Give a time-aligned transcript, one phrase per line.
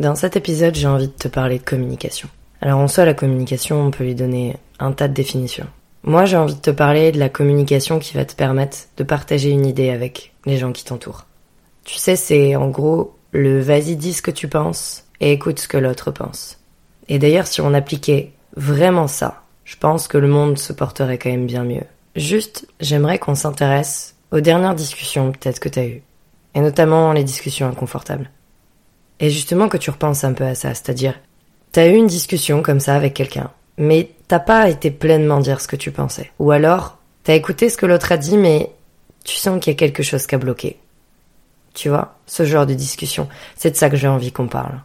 [0.00, 2.30] Dans cet épisode, j'ai envie de te parler de communication.
[2.62, 5.66] Alors en soi, la communication, on peut lui donner un tas de définitions.
[6.04, 9.50] Moi, j'ai envie de te parler de la communication qui va te permettre de partager
[9.50, 11.26] une idée avec les gens qui t'entourent.
[11.84, 15.68] Tu sais, c'est en gros le vas-y dis ce que tu penses et écoute ce
[15.68, 16.58] que l'autre pense.
[17.08, 21.28] Et d'ailleurs, si on appliquait vraiment ça, je pense que le monde se porterait quand
[21.28, 21.84] même bien mieux.
[22.16, 26.02] Juste, j'aimerais qu'on s'intéresse aux dernières discussions peut-être que t'as eues.
[26.54, 28.30] Et notamment les discussions inconfortables.
[29.20, 31.14] Et justement que tu repenses un peu à ça, c'est-à-dire,
[31.72, 35.68] t'as eu une discussion comme ça avec quelqu'un, mais t'as pas été pleinement dire ce
[35.68, 36.30] que tu pensais.
[36.38, 38.70] Ou alors, t'as écouté ce que l'autre a dit, mais
[39.24, 40.78] tu sens qu'il y a quelque chose qui a bloqué.
[41.74, 44.80] Tu vois, ce genre de discussion, c'est de ça que j'ai envie qu'on parle.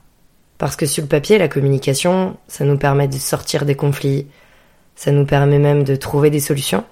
[0.57, 4.27] Parce que sur le papier, la communication, ça nous permet de sortir des conflits,
[4.95, 6.83] ça nous permet même de trouver des solutions.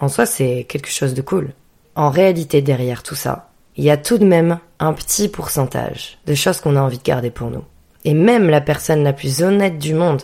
[0.00, 1.52] En soi, c'est quelque chose de cool.
[1.94, 3.47] En réalité, derrière tout ça,
[3.78, 7.02] il y a tout de même un petit pourcentage de choses qu'on a envie de
[7.04, 7.64] garder pour nous.
[8.04, 10.22] Et même la personne la plus honnête du monde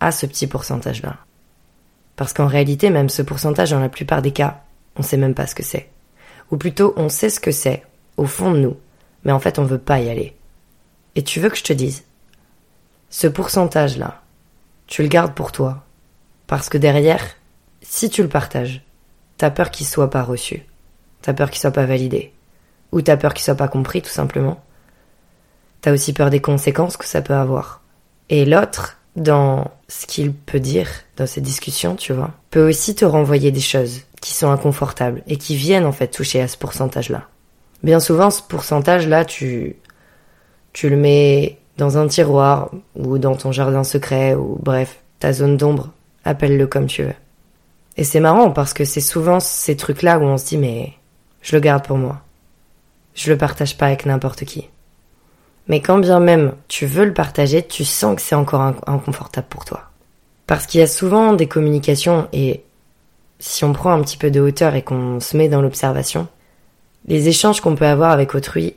[0.00, 1.16] a ce petit pourcentage-là.
[2.14, 4.64] Parce qu'en réalité, même ce pourcentage, dans la plupart des cas,
[4.96, 5.88] on sait même pas ce que c'est.
[6.50, 7.82] Ou plutôt, on sait ce que c'est,
[8.18, 8.76] au fond de nous,
[9.24, 10.36] mais en fait, on veut pas y aller.
[11.14, 12.04] Et tu veux que je te dise,
[13.08, 14.20] ce pourcentage-là,
[14.86, 15.84] tu le gardes pour toi.
[16.46, 17.24] Parce que derrière,
[17.80, 18.84] si tu le partages,
[19.38, 20.66] t'as peur qu'il soit pas reçu.
[21.22, 22.33] T'as peur qu'il soit pas validé
[22.94, 24.62] ou t'as peur qu'il soit pas compris tout simplement.
[25.80, 27.82] T'as aussi peur des conséquences que ça peut avoir.
[28.30, 33.04] Et l'autre, dans ce qu'il peut dire dans ces discussions, tu vois, peut aussi te
[33.04, 37.28] renvoyer des choses qui sont inconfortables et qui viennent en fait toucher à ce pourcentage-là.
[37.82, 39.76] Bien souvent, ce pourcentage-là, tu,
[40.72, 45.56] tu le mets dans un tiroir ou dans ton jardin secret ou bref, ta zone
[45.56, 45.90] d'ombre,
[46.24, 47.14] appelle-le comme tu veux.
[47.96, 50.92] Et c'est marrant parce que c'est souvent ces trucs-là où on se dit mais
[51.42, 52.22] je le garde pour moi.
[53.14, 54.68] Je le partage pas avec n'importe qui.
[55.68, 59.64] Mais quand bien même tu veux le partager, tu sens que c'est encore inconfortable pour
[59.64, 59.90] toi.
[60.46, 62.62] Parce qu'il y a souvent des communications et
[63.38, 66.28] si on prend un petit peu de hauteur et qu'on se met dans l'observation,
[67.06, 68.74] les échanges qu'on peut avoir avec autrui,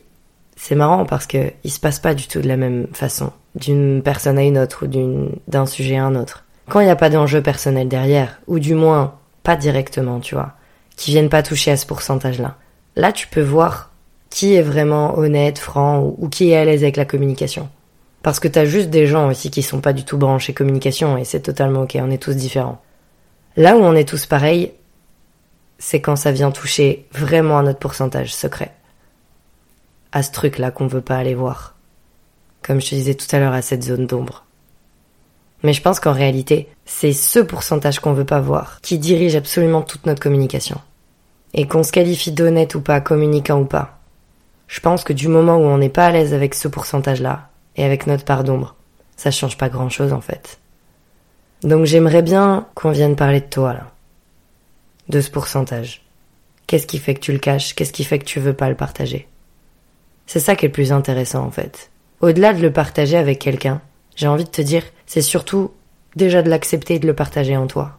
[0.55, 4.01] c'est marrant parce que ils se passent pas du tout de la même façon, d'une
[4.01, 6.45] personne à une autre ou d'un sujet à un autre.
[6.69, 10.53] Quand il n'y a pas d'enjeu personnel derrière, ou du moins pas directement, tu vois,
[10.97, 12.55] qui viennent pas toucher à ce pourcentage-là.
[12.97, 13.91] Là, tu peux voir
[14.29, 17.69] qui est vraiment honnête, franc, ou, qui est à l'aise avec la communication.
[18.23, 21.23] Parce que t'as juste des gens aussi qui sont pas du tout branchés communication, et
[21.23, 22.81] c'est totalement ok, on est tous différents.
[23.55, 24.73] Là où on est tous pareils,
[25.79, 28.73] c'est quand ça vient toucher vraiment à notre pourcentage secret.
[30.11, 31.75] À ce truc-là qu'on veut pas aller voir.
[32.61, 34.45] Comme je te disais tout à l'heure à cette zone d'ombre.
[35.63, 39.81] Mais je pense qu'en réalité, c'est ce pourcentage qu'on veut pas voir qui dirige absolument
[39.81, 40.79] toute notre communication.
[41.53, 43.96] Et qu'on se qualifie d'honnête ou pas, communicant ou pas,
[44.67, 47.83] je pense que du moment où on n'est pas à l'aise avec ce pourcentage-là, et
[47.83, 48.75] avec notre part d'ombre,
[49.15, 50.59] ça change pas grand-chose en fait.
[51.63, 53.91] Donc j'aimerais bien qu'on vienne parler de toi là.
[55.09, 56.03] De ce pourcentage.
[56.65, 57.73] Qu'est-ce qui fait que tu le caches?
[57.73, 59.27] Qu'est-ce qui fait que tu veux pas le partager?
[60.25, 61.89] C'est ça qui est le plus intéressant en fait.
[62.19, 63.81] Au-delà de le partager avec quelqu'un,
[64.15, 65.71] j'ai envie de te dire, c'est surtout
[66.15, 67.97] déjà de l'accepter et de le partager en toi.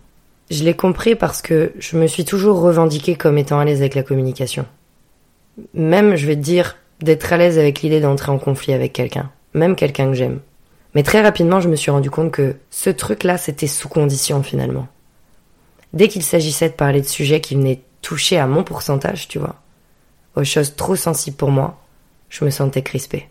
[0.51, 3.95] Je l'ai compris parce que je me suis toujours revendiquée comme étant à l'aise avec
[3.95, 4.67] la communication
[5.75, 9.31] même, je vais te dire, d'être à l'aise avec l'idée d'entrer en conflit avec quelqu'un,
[9.55, 10.41] même quelqu'un que j'aime.
[10.95, 14.89] Mais très rapidement, je me suis rendu compte que ce truc-là, c'était sous condition finalement.
[15.93, 19.57] Dès qu'il s'agissait de parler de sujets qui venaient toucher à mon pourcentage, tu vois,
[20.37, 21.79] aux choses trop sensibles pour moi,
[22.29, 23.29] je me sentais crispée.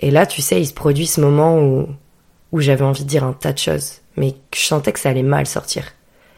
[0.00, 1.88] Et là, tu sais, il se produit ce moment où,
[2.50, 5.22] où j'avais envie de dire un tas de choses, mais je sentais que ça allait
[5.22, 5.84] mal sortir.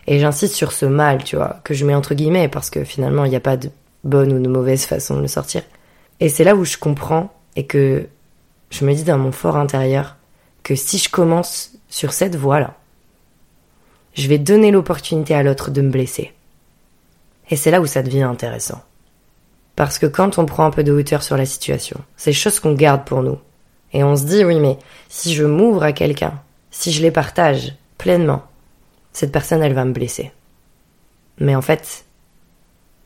[0.07, 3.25] Et j'insiste sur ce mal, tu vois, que je mets entre guillemets, parce que finalement,
[3.25, 3.71] il n'y a pas de
[4.05, 5.63] bonne ou de mauvaise façon de le sortir.
[6.21, 8.07] Et c'est là où je comprends et que
[8.71, 10.17] je me dis dans mon fort intérieur
[10.63, 12.75] que si je commence sur cette voie-là,
[14.15, 16.33] je vais donner l'opportunité à l'autre de me blesser.
[17.51, 18.83] Et c'est là où ça devient intéressant.
[19.77, 22.75] Parce que quand on prend un peu de hauteur sur la situation, c'est choses qu'on
[22.75, 23.39] garde pour nous.
[23.93, 24.79] Et on se dit, oui, mais
[25.09, 26.41] si je m'ouvre à quelqu'un,
[26.71, 28.43] si je les partage pleinement,
[29.13, 30.33] cette personne, elle va me blesser.
[31.39, 32.05] Mais en fait,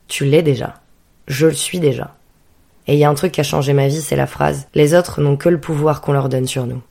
[0.09, 0.75] tu l'es déjà
[1.29, 2.15] je le suis déjà.
[2.87, 4.95] Et il y a un truc qui a changé ma vie, c'est la phrase Les
[4.95, 6.83] autres n'ont que le pouvoir qu'on leur donne sur nous.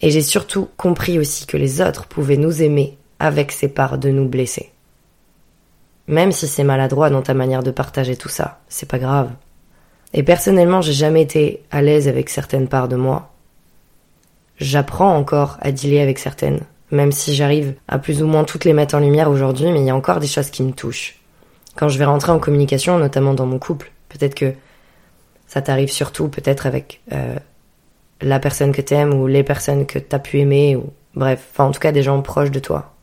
[0.00, 4.08] Et j'ai surtout compris aussi que les autres pouvaient nous aimer avec ces parts de
[4.08, 4.72] nous blesser.
[6.08, 9.30] Même si c'est maladroit dans ta manière de partager tout ça, c'est pas grave.
[10.14, 13.30] Et personnellement, j'ai jamais été à l'aise avec certaines parts de moi.
[14.58, 16.60] J'apprends encore à dealer avec certaines,
[16.90, 19.86] même si j'arrive à plus ou moins toutes les mettre en lumière aujourd'hui, mais il
[19.86, 21.21] y a encore des choses qui me touchent
[21.76, 23.92] quand je vais rentrer en communication, notamment dans mon couple.
[24.08, 24.52] Peut-être que
[25.46, 27.36] ça t'arrive surtout, peut-être avec euh,
[28.20, 31.70] la personne que t'aimes ou les personnes que t'as pu aimer ou bref, enfin en
[31.72, 32.94] tout cas des gens proches de toi.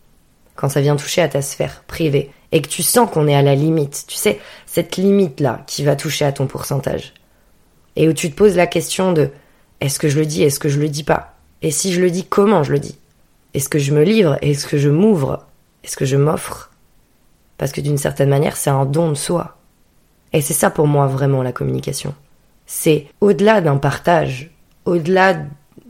[0.56, 3.42] Quand ça vient toucher à ta sphère privée et que tu sens qu'on est à
[3.42, 7.13] la limite, tu sais, cette limite là qui va toucher à ton pourcentage.
[7.95, 9.30] Et où tu te poses la question de
[9.81, 11.36] est-ce que je le dis, est-ce que je le dis pas?
[11.62, 12.98] Et si je le dis, comment je le dis?
[13.54, 14.38] Est-ce que je me livre?
[14.42, 15.45] Est-ce que je m'ouvre?
[15.83, 16.69] Est-ce que je m'offre?
[17.60, 19.58] Parce que d'une certaine manière, c'est un don de soi.
[20.32, 22.16] Et c'est ça pour moi vraiment la communication.
[22.66, 24.50] C'est au-delà d'un partage,
[24.86, 25.38] au-delà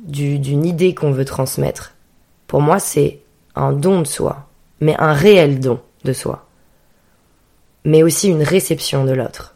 [0.04, 1.94] d'une idée qu'on veut transmettre.
[2.48, 3.20] Pour moi, c'est
[3.56, 4.50] un don de soi,
[4.82, 6.48] mais un réel don de soi.
[7.86, 9.56] Mais aussi une réception de l'autre.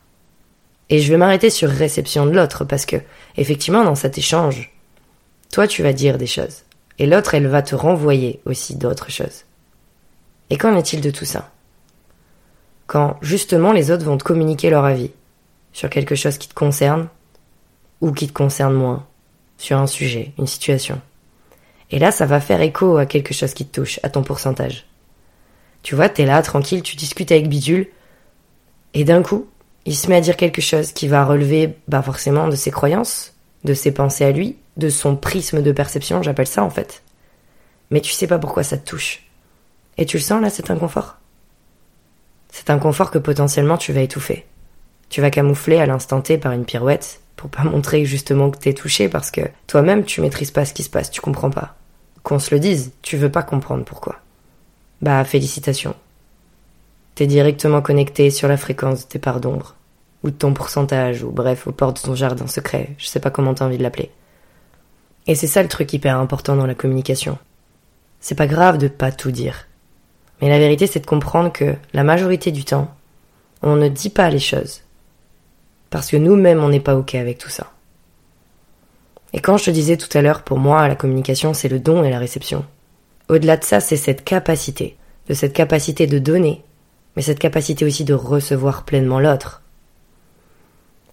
[0.89, 2.98] Et je vais m'arrêter sur réception de l'autre parce que,
[3.38, 4.71] effectivement, dans cet échange,
[5.51, 6.62] toi tu vas dire des choses.
[7.00, 9.45] Et l'autre, elle va te renvoyer aussi d'autres choses.
[10.51, 11.52] Et qu'en est-il de tout ça?
[12.94, 15.10] Quand, justement, les autres vont te communiquer leur avis
[15.72, 17.07] sur quelque chose qui te concerne
[18.01, 19.04] ou qui te concerne moins,
[19.57, 21.01] sur un sujet, une situation.
[21.90, 24.86] Et là, ça va faire écho à quelque chose qui te touche, à ton pourcentage.
[25.81, 27.88] Tu vois, t'es là, tranquille, tu discutes avec Bidule,
[28.94, 29.48] et d'un coup,
[29.86, 33.34] il se met à dire quelque chose qui va relever, bah forcément, de ses croyances,
[33.63, 37.01] de ses pensées à lui, de son prisme de perception, j'appelle ça en fait.
[37.90, 39.24] Mais tu sais pas pourquoi ça te touche.
[39.98, 41.18] Et tu le sens là, cet inconfort?
[42.53, 44.45] Cet inconfort que potentiellement tu vas étouffer.
[45.09, 48.75] Tu vas camoufler à l'instant T par une pirouette pour pas montrer justement que t'es
[48.75, 51.75] touché parce que toi-même tu maîtrises pas ce qui se passe, tu comprends pas.
[52.21, 54.19] Qu'on se le dise, tu veux pas comprendre pourquoi.
[55.01, 55.95] Bah félicitations.
[57.15, 59.75] T'es directement connecté sur la fréquence de tes parts d'ombre,
[60.23, 63.31] ou de ton pourcentage, ou bref, aux portes de ton jardin secret, je sais pas
[63.31, 64.11] comment t'as envie de l'appeler.
[65.25, 67.39] Et c'est ça le truc hyper important dans la communication.
[68.19, 69.65] C'est pas grave de pas tout dire.
[70.44, 72.94] Mais la vérité, c'est de comprendre que la majorité du temps,
[73.62, 74.81] on ne dit pas les choses.
[75.90, 77.72] Parce que nous-mêmes, on n'est pas OK avec tout ça.
[79.31, 82.04] Et quand je te disais tout à l'heure, pour moi, la communication, c'est le don
[82.04, 82.66] et la réception.
[83.30, 84.98] Au-delà de ça, c'est cette capacité,
[85.30, 86.62] de cette capacité de donner
[87.16, 89.62] mais cette capacité aussi de recevoir pleinement l'autre.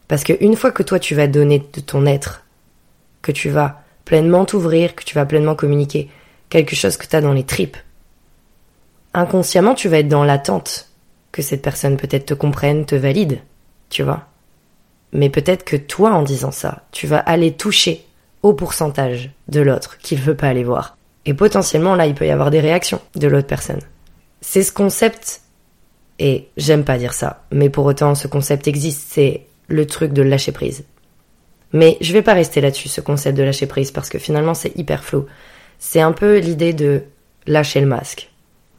[0.09, 2.45] Parce que une fois que toi tu vas donner de ton être,
[3.23, 6.11] que tu vas pleinement t'ouvrir, que tu vas pleinement communiquer
[6.49, 7.77] quelque chose que tu as dans les tripes,
[9.15, 10.89] inconsciemment tu vas être dans l'attente
[11.33, 13.41] que cette personne peut-être te comprenne, te valide,
[13.89, 14.27] tu vois.
[15.13, 18.05] Mais peut-être que toi, en disant ça, tu vas aller toucher
[18.43, 20.97] au pourcentage de l'autre qu'il veut pas aller voir.
[21.27, 23.81] Et potentiellement, là, il peut y avoir des réactions de l'autre personne.
[24.41, 25.43] C'est ce concept
[26.21, 30.23] et j'aime pas dire ça, mais pour autant ce concept existe, c'est le truc de
[30.23, 30.85] lâcher prise.
[31.73, 34.77] Mais je vais pas rester là-dessus, ce concept de lâcher prise, parce que finalement c'est
[34.77, 35.27] hyper flou.
[35.79, 37.05] C'est un peu l'idée de
[37.47, 38.30] lâcher le masque.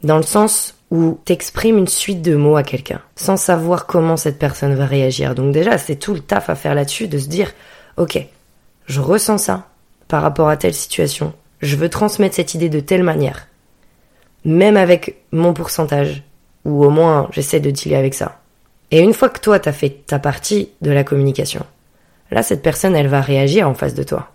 [0.04, 4.40] Dans le sens où t'exprimes une suite de mots à quelqu'un, sans savoir comment cette
[4.40, 5.36] personne va réagir.
[5.36, 7.52] Donc déjà, c'est tout le taf à faire là-dessus, de se dire,
[7.98, 8.20] ok,
[8.88, 9.68] je ressens ça
[10.10, 13.48] par rapport à telle situation, je veux transmettre cette idée de telle manière.
[14.44, 16.24] Même avec mon pourcentage,
[16.66, 18.42] ou au moins j'essaie de dealer avec ça.
[18.92, 21.66] Et une fois que toi t'as fait ta partie de la communication,
[22.32, 24.32] là cette personne elle va réagir en face de toi.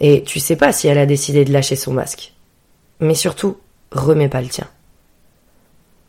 [0.00, 2.34] Et tu sais pas si elle a décidé de lâcher son masque.
[3.00, 3.56] Mais surtout,
[3.98, 4.68] remets pas le tien.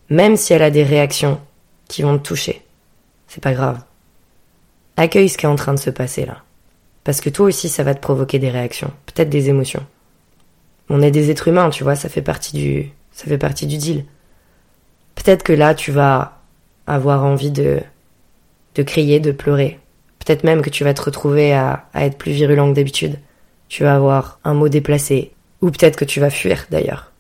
[0.09, 1.39] Même si elle a des réactions
[1.87, 2.63] qui vont te toucher,
[3.27, 3.81] c'est pas grave.
[4.97, 6.43] Accueille ce qui est en train de se passer là.
[7.03, 9.85] Parce que toi aussi ça va te provoquer des réactions, peut-être des émotions.
[10.89, 13.77] On est des êtres humains, tu vois, ça fait partie du ça fait partie du
[13.77, 14.05] deal.
[15.15, 16.41] Peut-être que là, tu vas
[16.85, 17.79] avoir envie de,
[18.75, 19.79] de crier, de pleurer.
[20.19, 23.17] Peut-être même que tu vas te retrouver à, à être plus virulent que d'habitude.
[23.69, 25.31] Tu vas avoir un mot déplacé.
[25.61, 27.11] Ou peut-être que tu vas fuir, d'ailleurs.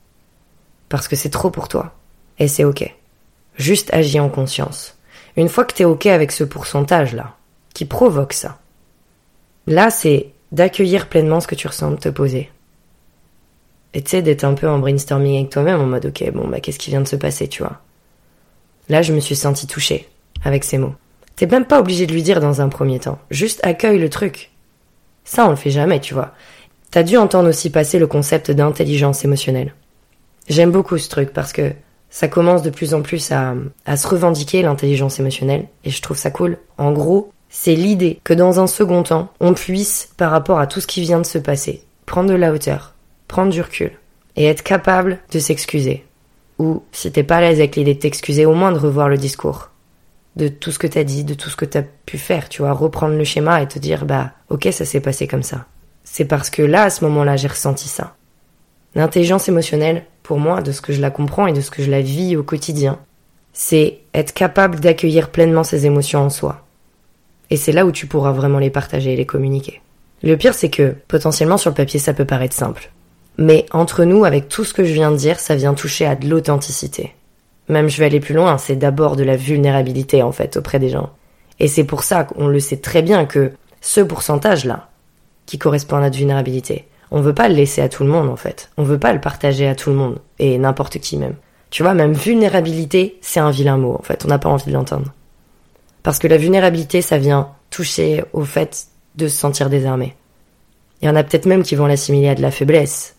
[0.89, 1.93] Parce que c'est trop pour toi.
[2.39, 2.93] Et c'est ok.
[3.57, 4.97] Juste agis en conscience.
[5.37, 7.35] Une fois que t'es ok avec ce pourcentage-là,
[7.73, 8.59] qui provoque ça,
[9.67, 12.49] là, c'est d'accueillir pleinement ce que tu ressens, de te poser.
[13.93, 16.59] Et tu sais, d'être un peu en brainstorming avec toi-même en mode, ok, bon, bah,
[16.59, 17.81] qu'est-ce qui vient de se passer, tu vois?
[18.89, 20.07] Là, je me suis sentie touchée
[20.43, 20.95] avec ces mots.
[21.35, 23.19] T'es même pas obligé de lui dire dans un premier temps.
[23.31, 24.51] Juste accueille le truc.
[25.23, 26.33] Ça, on le fait jamais, tu vois.
[26.91, 29.73] T'as dû entendre aussi passer le concept d'intelligence émotionnelle.
[30.47, 31.73] J'aime beaucoup ce truc parce que
[32.09, 36.17] ça commence de plus en plus à, à se revendiquer l'intelligence émotionnelle et je trouve
[36.17, 36.57] ça cool.
[36.77, 40.81] En gros, c'est l'idée que dans un second temps, on puisse, par rapport à tout
[40.81, 42.93] ce qui vient de se passer, prendre de la hauteur,
[43.27, 43.91] prendre du recul
[44.35, 46.05] et être capable de s'excuser.
[46.59, 49.17] Ou, si t'es pas à l'aise avec l'idée de t'excuser, au moins de revoir le
[49.17, 49.71] discours.
[50.35, 52.73] De tout ce que t'as dit, de tout ce que t'as pu faire, tu vois,
[52.73, 55.65] reprendre le schéma et te dire, bah, ok, ça s'est passé comme ça.
[56.03, 58.15] C'est parce que là, à ce moment-là, j'ai ressenti ça.
[58.95, 61.91] L'intelligence émotionnelle, pour moi, de ce que je la comprends et de ce que je
[61.91, 62.99] la vis au quotidien,
[63.53, 66.65] c'est être capable d'accueillir pleinement ses émotions en soi.
[67.51, 69.81] Et c'est là où tu pourras vraiment les partager et les communiquer.
[70.23, 72.91] Le pire, c'est que, potentiellement sur le papier, ça peut paraître simple.
[73.37, 76.15] Mais entre nous, avec tout ce que je viens de dire, ça vient toucher à
[76.15, 77.13] de l'authenticité.
[77.69, 80.89] Même je vais aller plus loin, c'est d'abord de la vulnérabilité, en fait, auprès des
[80.89, 81.11] gens.
[81.59, 84.89] Et c'est pour ça qu'on le sait très bien que ce pourcentage-là,
[85.45, 88.35] qui correspond à notre vulnérabilité, on veut pas le laisser à tout le monde, en
[88.35, 88.69] fait.
[88.77, 90.19] On veut pas le partager à tout le monde.
[90.39, 91.35] Et n'importe qui même.
[91.69, 94.23] Tu vois, même vulnérabilité, c'est un vilain mot, en fait.
[94.25, 95.13] On n'a pas envie de l'entendre.
[96.03, 100.15] Parce que la vulnérabilité, ça vient toucher au fait de se sentir désarmé.
[101.01, 103.15] Il y en a peut-être même qui vont l'assimiler à de la faiblesse.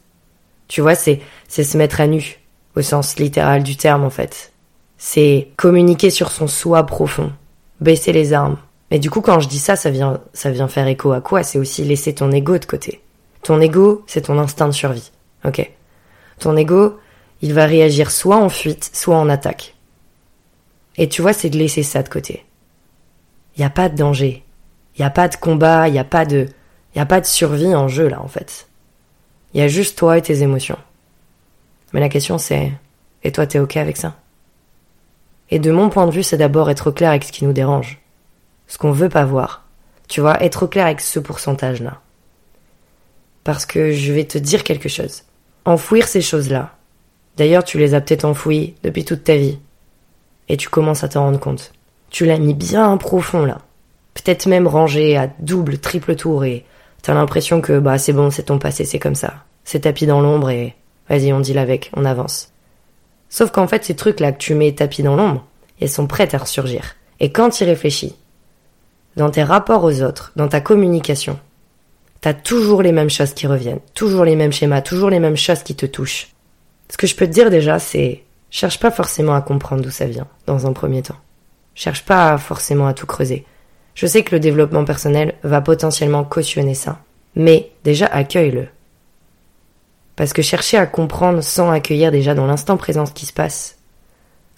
[0.69, 2.41] Tu vois, c'est, c'est se mettre à nu,
[2.75, 4.53] au sens littéral du terme, en fait.
[4.99, 7.33] C'est communiquer sur son soi profond.
[7.81, 8.57] Baisser les armes.
[8.91, 11.43] Mais du coup, quand je dis ça, ça vient, ça vient faire écho à quoi?
[11.43, 13.03] C'est aussi laisser ton ego de côté.
[13.47, 15.13] Ton ego, c'est ton instinct de survie.
[15.45, 15.71] Ok?
[16.41, 16.99] Ton ego,
[17.43, 19.77] il va réagir soit en fuite, soit en attaque.
[20.97, 22.45] Et tu vois, c'est de laisser ça de côté.
[23.57, 24.43] Il a pas de danger.
[24.97, 26.49] Il a pas de combat, il n'y a pas de,
[26.97, 28.67] il a pas de survie en jeu, là, en fait.
[29.55, 30.79] Il y a juste toi et tes émotions.
[31.93, 32.73] Mais la question c'est,
[33.23, 34.17] et toi t'es ok avec ça?
[35.51, 38.01] Et de mon point de vue, c'est d'abord être clair avec ce qui nous dérange.
[38.67, 39.69] Ce qu'on veut pas voir.
[40.09, 42.01] Tu vois, être clair avec ce pourcentage-là.
[43.47, 45.23] Parce que je vais te dire quelque chose.
[45.65, 46.77] Enfouir ces choses-là,
[47.37, 49.59] D'ailleurs, tu les as peut-être enfouis depuis toute ta vie.
[50.49, 51.73] Et tu commences à t'en rendre compte.
[52.11, 53.59] Tu l'as mis bien profond là.
[54.15, 56.65] Peut-être même rangé à double, triple tour et
[57.03, 59.35] t'as l'impression que bah c'est bon, c'est ton passé, c'est comme ça.
[59.65, 60.75] C'est tapis dans l'ombre et
[61.11, 62.53] vas-y, on deal avec, on avance.
[63.29, 65.45] Sauf qu'en fait, ces trucs là que tu mets tapis dans l'ombre,
[65.81, 66.95] elles sont prêtes à ressurgir.
[67.21, 68.15] Et quand tu y réfléchis,
[69.17, 71.39] dans tes rapports aux autres, dans ta communication,
[72.27, 75.63] t'as toujours les mêmes choses qui reviennent, toujours les mêmes schémas, toujours les mêmes choses
[75.63, 76.33] qui te touchent.
[76.91, 80.07] Ce que je peux te dire déjà, c'est cherche pas forcément à comprendre d'où ça
[80.07, 81.21] vient, dans un premier temps.
[81.77, 83.47] Cherche pas forcément à tout creuser.
[83.95, 86.99] Je sais que le développement personnel va potentiellement cautionner ça.
[87.37, 88.67] Mais déjà accueille-le.
[90.17, 93.79] Parce que chercher à comprendre sans accueillir déjà dans l'instant présent ce qui se passe,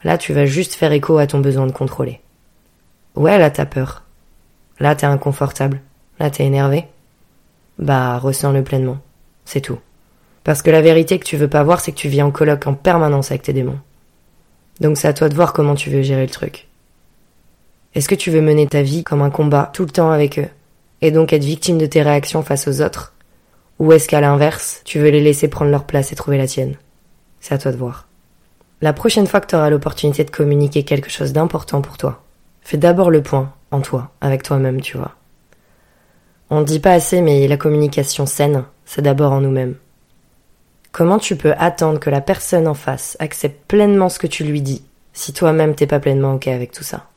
[0.05, 2.23] là tu vas juste faire écho à ton besoin de contrôler.
[3.15, 4.05] Ouais, là t'as peur.
[4.81, 5.83] Là t'es inconfortable.
[6.19, 6.87] Là t'es énervé.
[7.79, 8.99] Bah, ressens-le pleinement.
[9.45, 9.79] C'est tout.
[10.45, 12.67] Parce que la vérité que tu veux pas voir, c'est que tu vis en colloque
[12.67, 13.79] en permanence avec tes démons.
[14.81, 16.69] Donc c'est à toi de voir comment tu veux gérer le truc.
[17.95, 20.49] Est-ce que tu veux mener ta vie comme un combat tout le temps avec eux,
[21.01, 23.15] et donc être victime de tes réactions face aux autres?
[23.79, 26.77] Ou est-ce qu'à l'inverse, tu veux les laisser prendre leur place et trouver la tienne?
[27.41, 28.09] C'est à toi de voir.
[28.81, 32.23] La prochaine fois que tu auras l'opportunité de communiquer quelque chose d'important pour toi,
[32.63, 35.18] fais d'abord le point en toi, avec toi-même, tu vois.
[36.50, 39.76] On ne dit pas assez, mais la communication saine, c'est d'abord en nous-mêmes.
[40.93, 44.62] Comment tu peux attendre que la personne en face accepte pleinement ce que tu lui
[44.62, 47.09] dis si toi-même t'es pas pleinement ok avec tout ça?